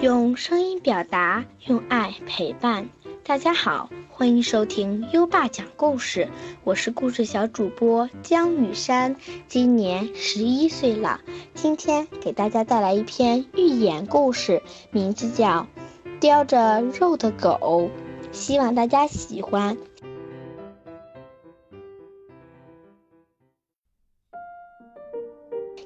[0.00, 2.88] 用声音表达，用爱陪伴。
[3.24, 6.28] 大家好，欢迎收听优爸讲故事，
[6.62, 9.16] 我是故事小主播江雨山，
[9.48, 11.20] 今年十一岁了。
[11.54, 14.62] 今天给大家带来一篇寓言故事，
[14.92, 15.66] 名字叫
[16.20, 17.90] 《叼着肉的狗》，
[18.30, 19.76] 希望大家喜欢。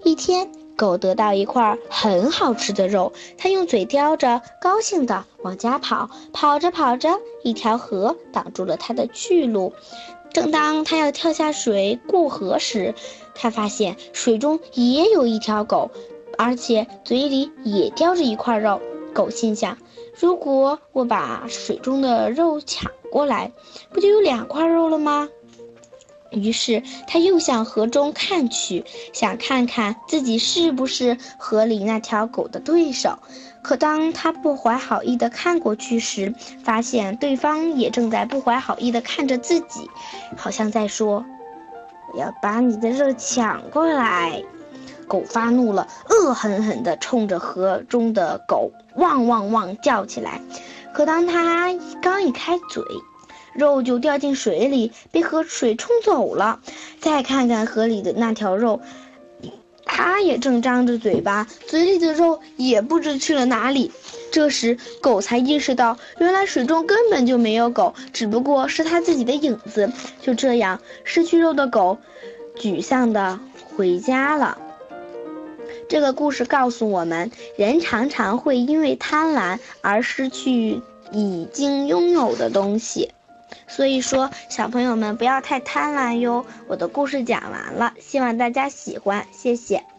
[0.04, 6.10] 一天，狗得到一块很好吃的肉，它用嘴叼着，高兴地往家跑。
[6.32, 9.72] 跑着跑着，一条河挡住了它的去路。
[10.32, 12.94] 正当它要跳下水过河时，
[13.34, 15.90] 它发现水中也有一条狗，
[16.38, 18.80] 而且嘴里也叼着一块肉。
[19.12, 19.76] 狗心想：
[20.18, 23.52] 如果我把水中的肉抢过来，
[23.90, 25.28] 不就有两块肉了吗？
[26.32, 33.18] 于是他又向河中看去，想看看自己是不是河里那条狗的对手。
[33.62, 36.34] 可当他不怀好意地看过去时，
[36.64, 39.88] 发现对方也正在不怀好意地看着自己，
[40.36, 41.24] 好像在说
[42.12, 44.42] ：“我要把你的肉抢过来。”
[45.06, 50.40] 狗发怒了，恶狠狠地冲着河中的狗汪汪汪叫起来。
[50.94, 51.68] 可当他
[52.00, 52.82] 刚一开嘴，
[53.54, 56.60] 肉就掉进水里，被河水冲走了。
[57.00, 58.80] 再看看河里的那条肉，
[59.84, 63.92] 它也正张着嘴巴，嘴里的肉也不知去了哪里。
[64.30, 69.92] 这时，狗才意识到，原来水中根本就没有狗，只不过是它自己的影子。
[70.22, 71.98] 就这样，失去肉的狗，
[72.56, 73.38] 沮丧地
[73.76, 74.56] 回家了。
[75.88, 80.80] 这个故事告诉我们，人常常会因为贪婪而失去
[81.12, 83.10] 已经拥有的东西。
[83.66, 86.44] 所以说，小朋友们不要太贪婪哟。
[86.66, 89.91] 我的故事讲完了，希望大家喜欢，谢谢。